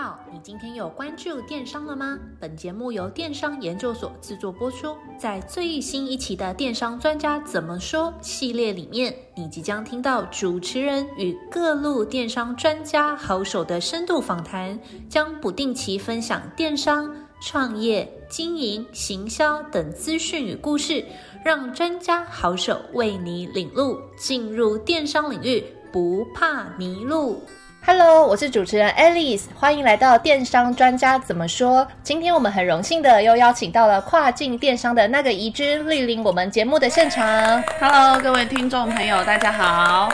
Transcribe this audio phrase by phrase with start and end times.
[0.00, 2.16] 好，你今天有关注电商了吗？
[2.38, 4.96] 本节目由电商研究所制作播出。
[5.18, 21.04] 在最新一期的《电商专家怎么说》系列里面，你即将听到主持人与各路电商专家好手的深度访谈，将不定期分享电商、创业、经营、行销等资讯与故事，
[21.44, 27.42] 让专家好手为你领路，进入电商领域不怕迷路。
[27.84, 31.86] Hello，我是主持人 Alice，欢迎来到电商专家怎么说。
[32.02, 37.62] 今天我们很荣幸的又邀请到了跨境电商的那个怡君莅临我们节目的现场。
[37.80, 40.10] Hello，各位听众朋友，大家好。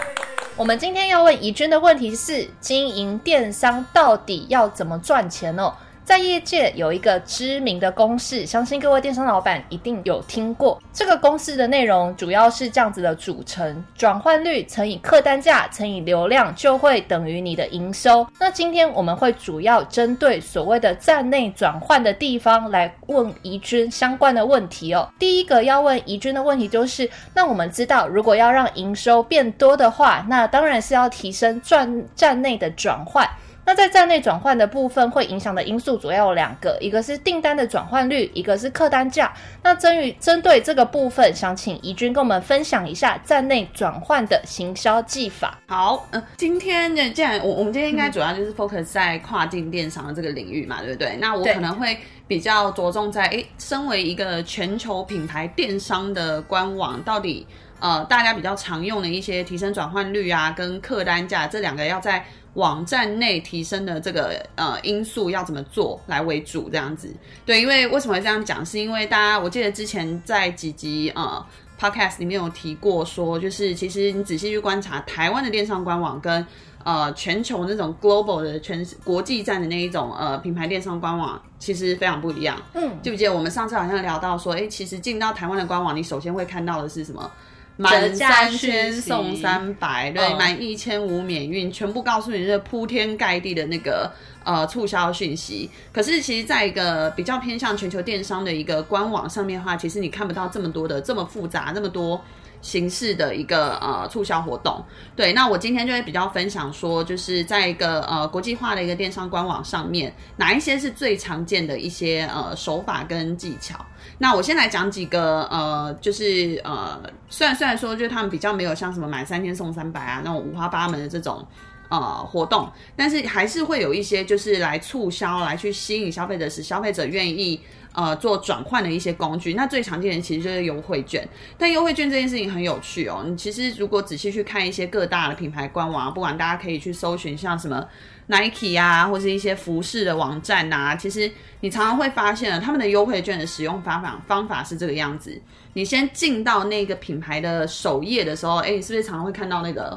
[0.57, 5.73] 我们今天要问怡君的问题是：经营电商到底要怎么赚钱哦？
[6.05, 10.79] 在业界有一个知名的公式，相信各位电商老板一定有听过。
[10.93, 18.27] 这个公式的内容主要是这样子的组成：转换率乘以客单价乘以流量，就会等于你的营收。
[18.39, 25.09] 那今天我们会主要针对所谓的站内转换的地方来问怡君相关的问题哦。
[25.19, 33.27] 第一个要问怡君的问题就是：那我们知道，如果要让营收变多的话，那当然是要提升转站内的转换。
[33.67, 39.33] 那在站内转换的部分，会影响的因素主要有两个，一个是订单的转换率，一个是客单价。
[39.63, 45.59] 那针于针对这个部分，想请怡君跟我们分享一下站内转换的行销技法。
[45.67, 51.17] 好，嗯、呃，今天呢，既然我我们今天应该主要就是 focus 在跨境电商的这个领域嘛，对不对？
[51.17, 57.47] 那我可能会比较着重在，哎，身为一个全球品牌电商的官网，到底
[57.81, 62.25] 呃大家比较常用的一些提升转换率啊，跟客单价这两个要在。
[62.55, 67.13] 网站内提升的这个呃因素要怎么做来为主这样子？
[67.45, 68.65] 对，因为为什么会这样讲？
[68.65, 71.45] 是因为大家我记得之前在几集呃
[71.77, 76.47] podcast 里面有提过说，就是其实你仔细去观察台湾的电商官网跟
[76.85, 82.57] 呃全球那种 global 的全国际站的那一种呃品牌电商官网，其实非常不一样。
[82.75, 87.29] 嗯，记不记得我们上次好像聊到说，哎，其实进到台湾的官网，你首先会看到的是什么？
[87.77, 94.09] 满三千送三百，对，满一千五免运，全部告诉你这铺天盖地的那个
[94.45, 95.69] 呃促销讯息。
[95.93, 102.23] 可是其实在一个比较偏向全球电商的一个官网上面的话，其实你看不到这么多的这么复杂那么多。
[102.65, 104.83] 形式的一个呃促销活动，
[105.15, 113.77] 对，那我今天就会比较分享说，就是在一个呃国际化的一个电商官网上面，哪一些是最常见的一些呃手法跟技巧。
[114.17, 116.99] 那我先来讲几个呃，就是呃，
[117.29, 121.47] 虽然虽然说就是他们比较没有像什么买三千送三百啊那种五花八门的这种
[121.89, 127.61] 呃活动，但是还是会有一些就是来促销，来去吸引消费者，使消费者愿意。
[127.97, 131.25] 呃，做转换的一些工具，那最常见的其实就是优惠券。
[131.57, 133.23] 但优惠券这件事情很有趣哦。
[133.25, 137.87] 你其实如果仔细去看一些各大的品牌官网，不管大家可以去搜寻像什么
[138.27, 141.31] Nike 啊，或是一些服饰的网站啊，其实
[141.61, 145.41] 你常常会发现，他们的优惠券的使用方法方法是这个样子。
[145.75, 149.97] 你先进到那个品牌的首页的时候，哎，你是不是常常会看到那个？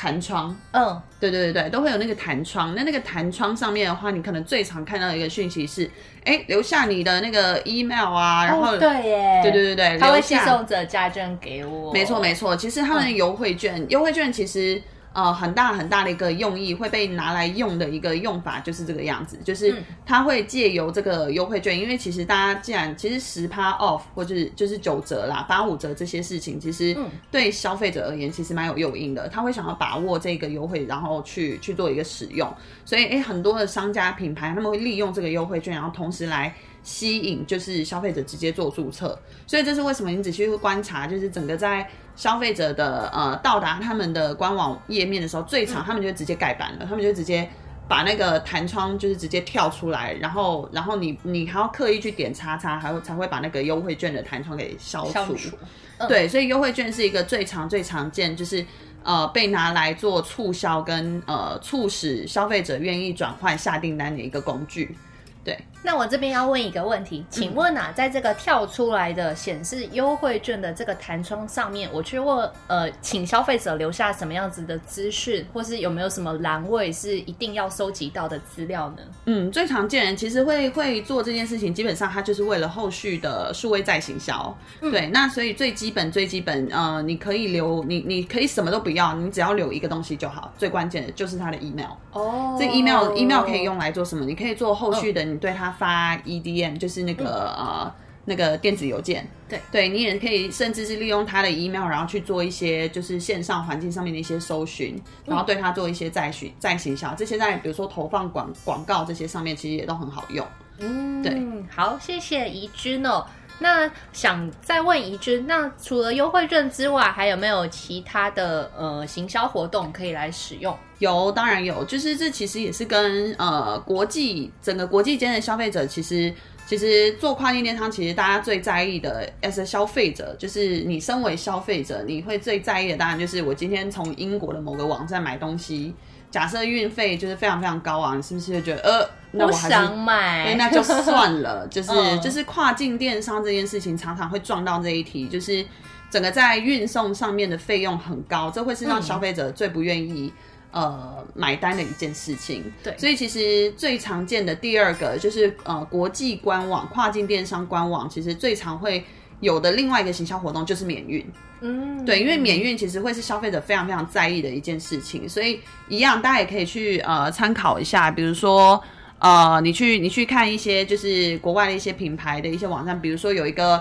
[0.00, 2.72] 弹窗，嗯，对对对对，都会有那个弹窗。
[2.76, 5.90] 那那个弹窗上面的话，你可能最常看到的一个讯息是，
[6.24, 11.92] 哎，留下你的那个 email 啊，然后，哦、对耶，对对对对，他会寄送折价券给我。
[11.92, 14.80] 没错没错，其实他们的优惠券，嗯、优惠券其实。
[15.14, 19.74] 呃，很大很大的一个用意会被拿来用的一个用法就是这个样子，就是
[20.06, 26.96] 它会借由这个优惠券，因为其实大家既然其实十趴 off 或者就是九折啦、八五折这些事情，其实
[27.30, 32.48] 对消费者而言其实蛮有诱因的，他会想要把握这个优惠，然后去去做一个使用。
[32.84, 36.54] 所以，诶，很多的商家品牌他们会利用这个优惠券，然后同时来
[36.84, 39.18] 吸引就是消费者直接做注册。
[39.46, 41.88] 所以这是为什么你仔细去观察，就是整个在。
[42.18, 47.48] 消费者的呃到达他们的官网页面的时候，最长他们就直接改版了，他们就直接
[47.86, 55.12] 把那个弹窗就是直接跳出来，然后然后你你还要刻意去点叉叉，还会才会把那个优惠券的弹窗给消除。
[55.12, 55.56] 消除
[55.98, 58.66] 嗯、对，所以优惠券是一个最常最常见，就是
[59.04, 64.96] 呃被拿来做促销跟呃促使消费者愿意转换下订单的一个工具。
[65.44, 65.56] 对。
[65.82, 79.02] 那我这边要问一个问题，请问啊，在这个跳出来的显示优惠券的这个弹窗上面，我去问呃，请消费者留下什么样子的资讯，或是有没有什么栏位是一定要收集到的资料呢？
[79.26, 84.56] 嗯，最常见人其实会会做这件事情，基本上他就是为了后续的数位再行销。
[84.80, 90.52] 嗯、对，那所以最基本最基本呃，你可以留你你可以什么都不要，你只要留一个东西就好。
[90.58, 91.92] 最关键的就是他的 email。
[92.12, 94.24] 哦，这 email email 可以用来做什么？
[94.24, 95.78] 你可以做后续的，你对它。
[95.78, 97.94] 发 EDM 就是那个、嗯、呃
[98.24, 110.44] 那个电子邮件，对对，你也可以甚至是利用他的 email，然后去做一些就是线上环境上面的一些搜寻，然后对他做一些再寻再行销，这些在比如说投放广广告这些上面其实也都很好用。
[110.80, 113.24] 嗯，对，好，谢谢怡君哦。
[113.58, 120.76] 那想再问怡君，那除了优惠券之外，还有没有其他的呃行销活动可以来使用？
[120.98, 126.34] 有，当然有，就是这其实也是跟呃国际整个国际间的消费者其实。
[126.68, 135.94] 其实做跨境电商，其实大家最在意的，as a 消费者，就是你身为消费者，你会最在意的，当然就是我今天从英国的某个网站买东西，
[136.30, 145.64] 假设运费就是非常非常高昂，你是不是会觉得呃，那我还是想买，那就算了， 就是、嗯、就是跨境电商这件事情常常会撞到这一题，就是
[146.10, 150.32] 整个在运送上面的费用很高，这会是让消费者最不愿意。
[150.70, 159.02] 呃，买单的一件事情，对，所以其实最常见的第二个就是呃，国际官网、跨境电商官网，其实最常会
[159.40, 161.24] 有的另外一个行销活动就是免运，
[161.60, 168.82] 嗯，对，因为免运其实会是消费者非常非常在意的一件事情，所以一样大家也可以去呃参考一下，比如说
[169.18, 173.76] 呃，你去你去看一些就是国外的一些品牌的一些网站，比如说有一个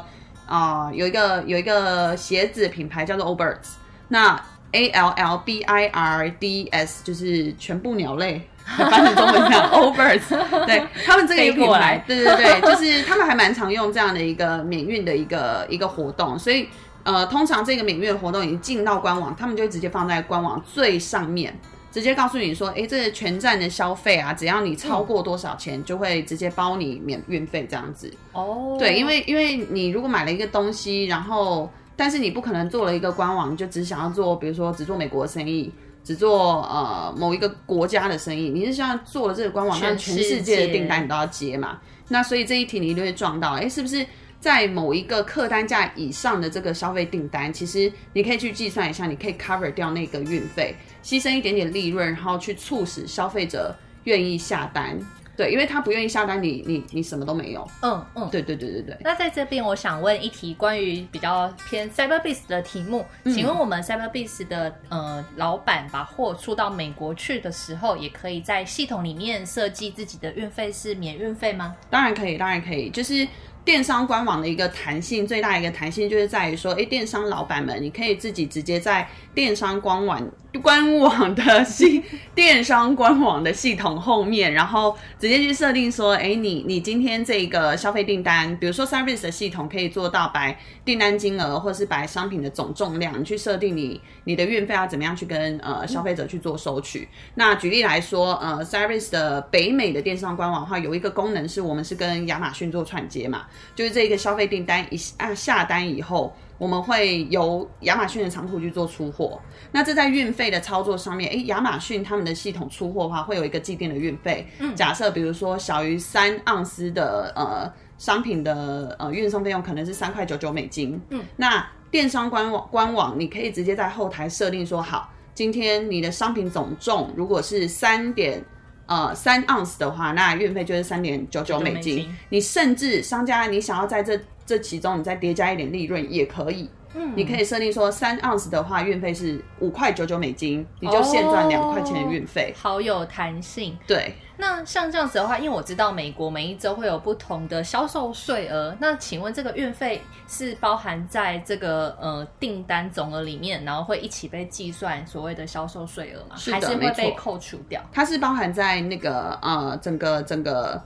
[0.46, 3.76] 啊、呃、有一个有一个鞋子品牌叫做 Allbirds，
[4.08, 4.40] 那。
[4.74, 8.42] A L L B I R D S 就是全部鸟类，
[8.76, 10.30] 翻成中文叫 Allbirds，
[10.68, 16.68] 对他们这个品牌，对对对， 就是他们还蛮常用这样的一个免运的一个一个活动，所以
[17.04, 21.58] 呃，通常这个免运的活动已经进到官网，他们就会直接放在官网最上面，
[21.90, 28.12] 直接告诉你说，哎，这个全站的消费啊，只要你超过多少钱，就会直接包你免运费这样子。
[28.34, 35.72] 哦，对，因为因为你如果买了一个东西，然后但是你不可能做了一个官网，就只想要做，比如说只做美国生意，
[36.08, 38.48] 只做呃某一个国家的生意。
[38.48, 41.82] 你是像做了这个官网，那全世界的订单你都要接嘛？
[42.08, 44.06] 那所以这一题你一定会撞到，哎，是不是
[44.40, 50.74] 在某一个客单价以上的这个消费订单，其实你可以去计算一下，你可以 cover 掉那个运费，
[51.04, 53.76] 牺牲一点点利润，然后去促使消费者
[54.06, 54.98] 愿意下单。
[55.38, 57.66] 对，因为他不愿意下单，你你你什么都没有。
[57.84, 58.98] 嗯嗯，对对对对对。
[59.02, 71.76] 那在这边，我想问一题关于比较偏 CyberBees 的题目，嗯、请问我们 CyberBees 的呃老板把货出到美国去的时候，也可以在系统里面设计自己的运费是免运费吗？
[71.90, 73.28] 当然可以，当然可以，就是。
[73.68, 79.06] 电商官网的一个弹性，最大一个弹性就是在于说，哎，电商老板们，你可以自己直接在
[79.36, 80.26] 电商官网
[80.64, 82.02] 官网的系
[82.34, 97.02] 电商官网的系统后面，然后直接去设定说，哎，你你今天这个消费订单，比如说 Cyberbiz 的系统可以做到白订单金额，或是白商品的总重量，你去设定你你的运费要怎么样去跟呃消费者去做收取。
[97.02, 103.46] 嗯、那举例来说，呃 Cyberbiz 的北美的电商官网的话，有一个功能是我们是跟亚马逊做串接嘛。
[103.76, 109.40] 就是这个消费订单一按下单以后，我们会由亚马逊的仓库去做出货。
[109.72, 114.48] 那这在运费的操作上面，诶，亚马逊他们的系统出货的话，会有一个既定的运费。
[114.60, 121.00] 嗯，假设比如说小于三盎司的呃商品的呃运送费用可能是三块九九美金。
[121.10, 128.44] 嗯，那电商官网官网你可以直接在后台设定说，好，今天你的商品总重如果是三点。
[128.88, 132.12] 呃，三盎司的话，那运费就是三点九九美金。
[132.30, 136.70] 你甚至商家，你想要在这这其中你再叠加一点利润也可以。
[136.98, 143.78] 嗯，你可以设定说三盎司的话，运费是五块九九美金，你就现赚两块钱的运费，哦，好有弹性。
[143.86, 144.16] 对。
[144.40, 156.36] 那像这样子的话，因为我知道美国每一周会有不同的销售税额，那请问这个运费是包含在这个呃订单总额里面，然后会一起被计算所谓的销售税额吗？
[156.36, 157.82] 是，还是会被扣除掉？
[157.92, 160.80] 它是包含在那个呃整个整个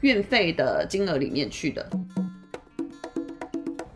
[0.00, 1.88] 运费的金额里面去的。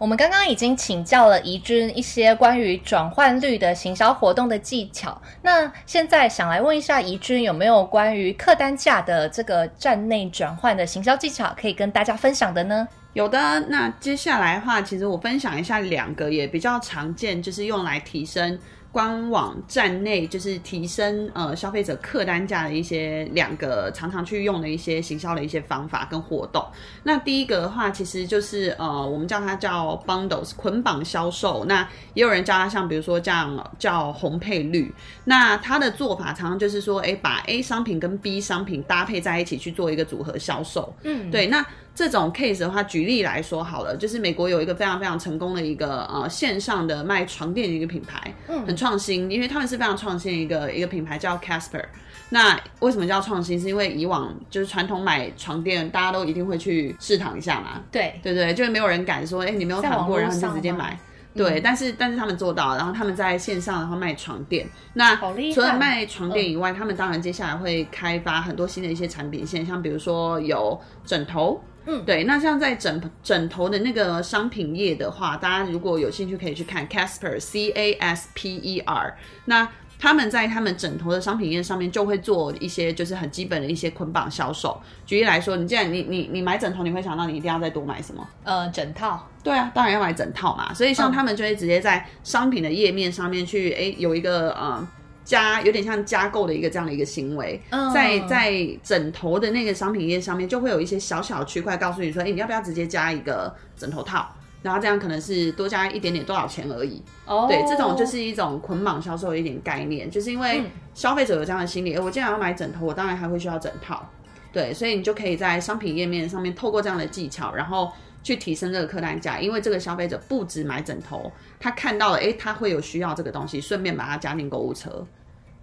[0.00, 12.88] 我们刚刚已经请教了怡君一些关于转换率的行销活动的技巧，那现在想来问一下怡君，有没有关于客单价的这个站内转换的行销技巧可以跟大家分享的呢？
[13.12, 18.58] 有的，那接下来的话，其实我分享一下两个也比较常见，就是用来提升。
[18.92, 26.64] 官网站内就是提升呃消费者客单价的一些两个常常去用的一些行销的一些方法跟活动。
[27.04, 31.64] 那第一个的话，其实就是呃我们叫它叫 bundles 捆绑销售。
[31.66, 34.92] 那也有人叫它像比如说这样叫红配绿。
[35.24, 40.92] 那它的做法常常就是说，哎，把 A 商品跟 B 商品搭配在一起去做一个组合销售。
[41.04, 41.46] 嗯，对。
[41.46, 51.84] 那这种 case 的话，举例来说好了，就是美国有一个非常非常成功的一个呃线上的卖床垫的一个品牌，嗯，很创新，因为他们是非常创新的一个一个品牌叫 Casper。
[52.30, 53.60] 那为什么叫创新？
[53.60, 60.98] 是因为以往就是传统买床垫，大家都一定会去试躺一下嘛，对对对，就是没有人敢说，哎，你没有躺过，然后你就直接买。
[61.32, 64.66] 对，但是但是他们做到，然后他们在线上然后卖床垫。
[64.94, 65.14] 那
[65.54, 71.60] 除了卖床垫以外，他们当然接下来会开发很多新的一些产品线，像比如说有枕头。
[71.92, 79.16] 嗯，对，那像在枕枕头的那个商品页的话，大家如果有兴趣可以去看 Casper C A S P E R。
[79.46, 79.68] 那
[79.98, 84.80] 他们在他们枕头的商品页上面就会做一些就是很基本的一些捆绑销售。
[85.04, 88.24] 举例来说，你既然你你你买枕头，你会想到你一定要再多买什么？
[88.44, 89.28] 呃，枕套。
[89.42, 90.72] 对啊，当然要买枕套嘛。
[90.72, 94.86] 所以像他们就会直接在商品的页面上面去，哎，有一个呃。
[95.24, 97.60] 加有点像加购的一个这样的一个行为，
[97.94, 104.26] 在在枕头的那个商品页上面，就会有一些小小区块告诉你说，哎、欸，你要不要直接加一个枕头套？
[104.62, 107.02] 然后这样可能是多加一点点多少钱而已。
[107.24, 114.06] 哦，对，这种就是一种捆绑销售的一点概念，就是因为消费者有这样的心理，我既然要买枕头，我当然还会需要枕套。
[114.52, 117.90] 对，所以你就可以在商品页面上面透过这样的技巧，然后
[118.22, 125.06] 去提升这个客单价，因为这个消费者不止买枕头，他看到了，哎、他会有需要这个东西，顺便把它加进购物车。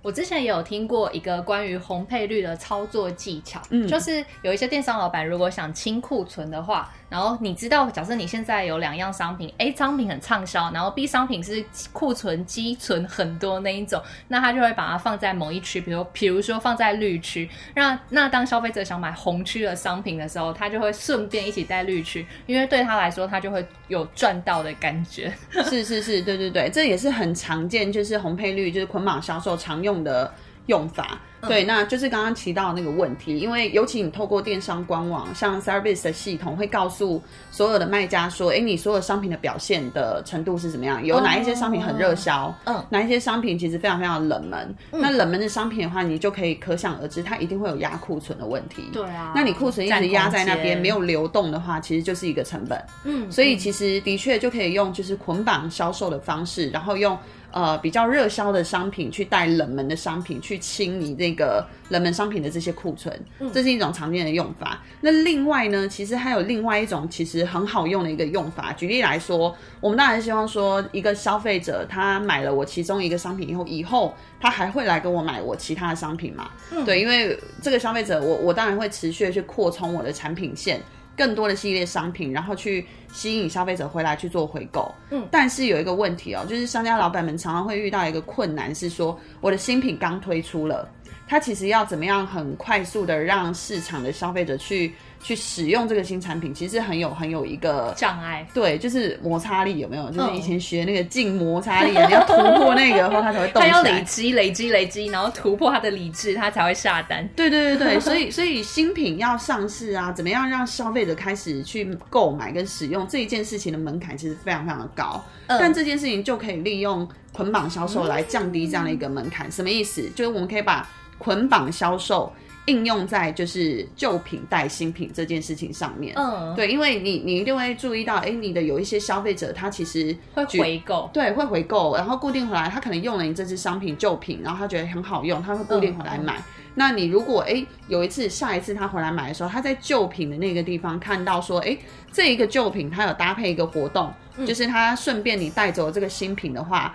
[0.02, 6.92] 我之前也有听过一个关于红配绿的操作技巧，嗯，就是有一些电商老板如果想清库存的话。
[7.10, 11.64] 然后你知道，假设你现在有两样商品，A 商品很畅销，然后 B 商品是
[11.94, 17.50] 库存积存很多那一种，那他就会把它放在某一区，比如比如说放在绿区。
[17.76, 25.32] 那那当消费者想买红区的商品的时候，他就会顺便一起带绿区，因为对他来说，他就会有赚到的感觉。
[25.64, 30.30] 是是是，对对对，这也是很常见，就是红配绿，就是捆绑销售常用用的
[30.66, 31.22] 用法。
[31.48, 41.06] 对，那就是刚刚提到那个问题，因为尤其你透过电商官网，像 Service 的系统会告诉所有的卖家说，哎，你所有商品的表现的程度是怎么样？
[41.06, 42.54] 有哪一些商品很热销？
[42.66, 44.76] 嗯，哪一些商品其实非常非常冷门？
[44.92, 48.90] 嗯、那冷门的商品的话，你就可以可想而知，它一定会有压库存的问题。
[48.92, 52.82] 对啊，那你库存一直压在那边没有流动的话，其实就是一个成本。
[53.04, 57.18] 嗯，所以其实的确就可以用就是捆绑销售的方式，然后用。
[57.50, 63.20] 呃，比较热销的商品去带冷门的商品，去清理这个冷门商品的这些库存，
[63.54, 64.82] 这是一种常见的用法。
[65.02, 68.74] 那另外呢，其实还有另外一种其实很好用的一个用法。
[68.74, 76.50] 举例来说，我们当然希望说，一个消费者他买了我其中一个商品以后，以后他还会来跟我买我其他的商品嘛？
[76.72, 80.82] 嗯，对，因为这个消费者，我我当然会持续的去扩充我的产品线。
[81.18, 84.94] 更多的系列商品，然后去吸引消费者回来去做回购。
[85.10, 90.88] 嗯，但是有一个问题哦，就是商家老板们常常会遇到一个困难，是说我的新品刚推出了，
[91.28, 94.94] 他其实要怎么样很快速的让市场的消费者去。
[95.20, 100.08] 去使用这个新产品，其实很有很有一个障碍，对，就是摩擦力有没有？
[100.12, 103.60] 就是以前学那个静摩擦力，你要突破那个后， 它才会动。
[103.60, 107.28] 它要累积、累积、累积，然后突破它的理智，它才会下单。
[107.36, 119.48] 对对对对， 所以所以新品要上市啊，怎么样让消费者开始去购买跟使用这一件事情的门槛其实非常非常的高，嗯、但这件事情就可以利用捆绑销售来降低这样的一个门槛。
[119.48, 120.08] 嗯、什么意思？
[120.16, 122.32] 就是我们可以把捆绑销售。
[122.70, 136.36] 应用在就是旧品带新品这件事情上面，嗯，对，因为你你一定会注意到，哎，你的有一些消费者他其实会回购，对，会回购，然后固定回来，他可能用了你这支商品旧品，然后他觉得很好用，他会固定回来买。
[136.40, 136.44] 嗯，
[136.76, 141.78] 那你如果哎有一次下一次他回来买的时候，他在旧品的那个地方看到说，哎，
[142.12, 146.94] 这一个旧品它有搭配一个活动，嗯，就是他顺便你带走这个新品的话。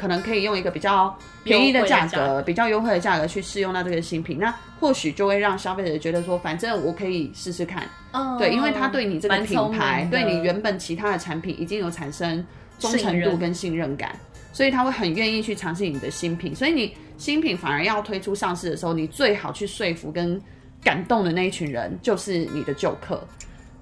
[0.00, 1.14] 可能可以用一个比较
[1.44, 7.86] 便宜的价格，比较优惠的价格去试用到这个新品，那或许就会让消费者觉得说，反正我可以试试看。
[8.12, 12.42] 嗯，对，因为他对你这个品牌，对你原本其他的产品已经有产生
[12.78, 14.18] 忠诚度跟信任感，
[14.54, 16.54] 所以他会很愿意去尝试你的新品。
[16.54, 20.40] 所以你新品反而要推出上市的时候，你最好去说服跟
[20.82, 23.22] 感动的那一群人，就是你的旧客。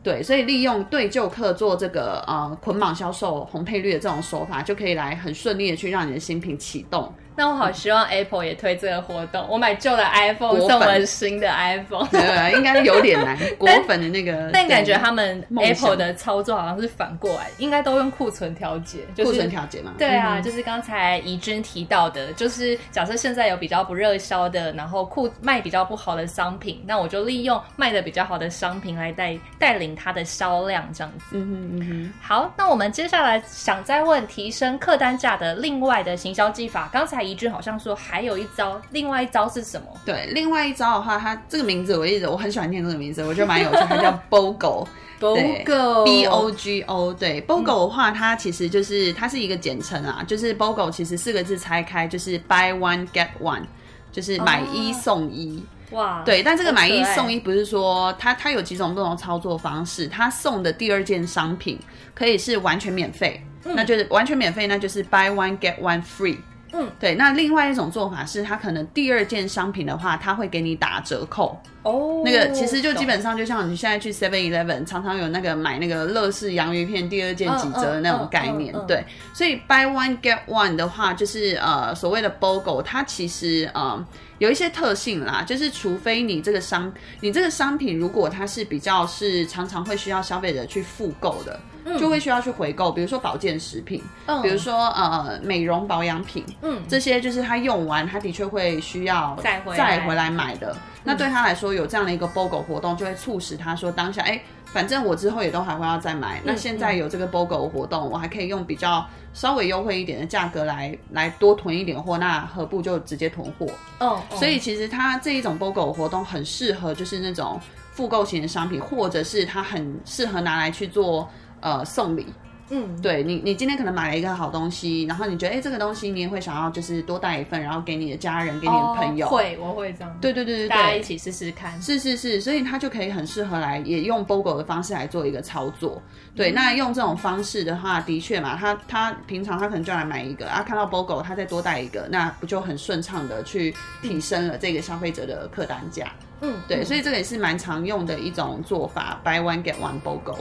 [0.03, 7.13] 对，所以利用对旧客做这个呃捆绑销售红配绿的这种手法，就可以来很顺利的去让你的新品启动。
[7.39, 13.39] 那我好希望 Apple 也推这个活动，我买旧的 iPhone 送我新的 iPhone，对，应该有点难。
[13.57, 19.93] 果粉的那个，但感觉他们 Apple 的操作好像是反过来，应该都用库存调节，库存调节嘛。
[19.97, 31.37] 对啊，就是刚才怡君提到的，就是假设现在有比较不热销的，然后库卖比较不好的商品，那我就利用卖的比较好的商品来带带领它的销量，这样子。
[31.37, 32.13] 嗯嗯嗯哼。
[32.21, 37.28] 好，那我们接下来想再问提升客单价的另外的行销技法，刚才。
[37.29, 39.87] 怡君好像说还有一招，另外一招是什么？
[40.05, 44.87] 对，另外一招的话，它这个名字我一直我很喜欢念这个名字，我觉得蛮有趣，它叫 BOGO。
[45.21, 53.65] BOGO，B O G O，对，BOGO 的话，它其实就是它是一个简称啊，就是 BOGO 其实四个字拆开就是 Buy One Get One，
[54.13, 55.61] 就是买一送一。
[55.91, 61.81] 哇，对，但这个买一送一不是说它它有几种不同的操作方式，它送的第二件商品
[62.15, 66.37] 可以是完全免费，嗯、那就是完全免费，那就是 Buy One Get One Free。
[66.73, 71.61] 嗯，对，那另外一种做法是，他可能第二件商品的话，他会给你打折扣。
[71.83, 78.75] 哦，那个其实就基本上就像你现在去 Seven Eleven，常常有那个买那个乐事洋芋片第二件几折的那种概念。
[78.75, 84.05] 嗯嗯嗯嗯、对，所以 Buy One Get One 的话，就是呃所谓的 BOGO，它其实呃
[84.39, 91.59] 有一些特性啦，就是除非你这个商你这个商品如果它是比较是常常会需要消费者去复购的。
[91.99, 100.77] 就会需要去回购，比如说保健食品，嗯，比如说呃美容保养品，嗯，这些就是他用完，他的确会需要再回再回来买的。
[101.09, 106.41] 那对他来说，有这样的一个 BOGO 活动，就会促使他说当下，哎，反正我之后也都还会要再买。
[106.45, 113.67] 那现在有这个 BOGO 活动，我还可以用比较稍微优惠一点的价格来来多囤一点货，那何不就直接囤货？
[114.01, 117.61] 哦，所以其实它这一种 BOGO 活动很适合，就是那种
[117.93, 121.29] 复购型的商品，或者是它很适合拿来去做。
[121.61, 122.25] 呃，送礼，
[122.71, 136.03] 嗯，对你，你今天可能买了一个好东西，然后你觉得，哎，这个东西你也会想要，就是多带一份，然后给你的家人，给你的朋友，哦、会，我会这样，对对对对，大家一起试试看，是是是，所以它就可以很适合来，也用 BOGO 的方式来做一个操作，
[136.37, 150.37] 对，嗯、那用这种方式的话，的确嘛，他他平常他可能就来买一个，啊，看到 BOGO 他再多带一个，那不就很顺畅的去提升了这个消费者的客单价，嗯，对，所以这个也是蛮常用的一种做法，Buy one get one BOGO。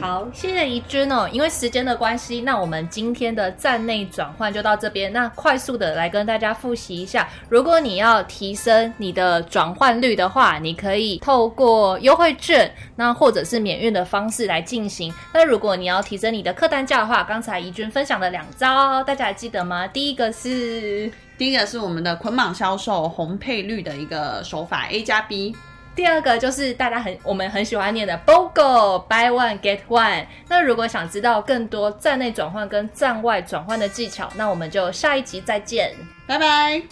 [0.00, 1.28] 好，谢谢怡君哦。
[1.30, 5.12] 因为时间的关系，那我们今天的站内转换就到这边。
[5.12, 15.12] 那快速的来跟大家复习一下，如果你要提升你的转换率的话，你可以透过优惠券，那或者是免运的方式来进行。
[15.32, 19.86] 那如果你要提升你的客单价的话，刚才怡君分享了两招，大家还记得吗？
[19.86, 25.54] 第一个是，第一个是我们的捆绑销售红配绿的一个手法，A 加 B。
[25.94, 30.26] 第二个就是大家很我们很喜欢念的 BOGO Buy One Get One。
[30.48, 35.94] 那如果想知道更多站内转换跟站外转换的技巧，那我们就下一集再见，
[36.26, 36.91] 拜拜。